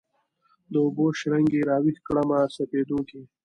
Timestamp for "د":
0.71-0.73